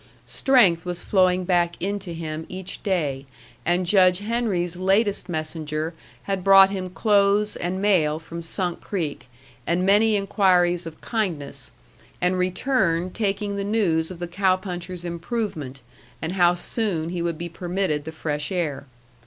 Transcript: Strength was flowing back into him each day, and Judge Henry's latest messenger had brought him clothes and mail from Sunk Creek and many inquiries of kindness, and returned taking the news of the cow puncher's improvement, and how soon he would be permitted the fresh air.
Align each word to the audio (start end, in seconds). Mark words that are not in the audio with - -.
Strength 0.25 0.83
was 0.83 1.03
flowing 1.03 1.43
back 1.45 1.79
into 1.79 2.11
him 2.13 2.47
each 2.49 2.81
day, 2.81 3.27
and 3.67 3.85
Judge 3.85 4.17
Henry's 4.17 4.75
latest 4.75 5.29
messenger 5.29 5.93
had 6.23 6.43
brought 6.43 6.71
him 6.71 6.89
clothes 6.89 7.55
and 7.55 7.79
mail 7.79 8.17
from 8.17 8.41
Sunk 8.41 8.81
Creek 8.81 9.27
and 9.67 9.85
many 9.85 10.15
inquiries 10.15 10.87
of 10.87 11.01
kindness, 11.01 11.71
and 12.19 12.39
returned 12.39 13.13
taking 13.13 13.57
the 13.57 13.63
news 13.63 14.09
of 14.09 14.17
the 14.17 14.27
cow 14.27 14.55
puncher's 14.55 15.05
improvement, 15.05 15.83
and 16.19 16.31
how 16.31 16.55
soon 16.55 17.09
he 17.09 17.21
would 17.21 17.37
be 17.37 17.47
permitted 17.47 18.03
the 18.05 18.11
fresh 18.11 18.51
air. 18.51 18.87